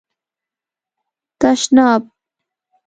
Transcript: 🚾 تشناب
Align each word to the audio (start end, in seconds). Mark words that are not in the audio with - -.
🚾 1.41 1.53
تشناب 1.57 2.03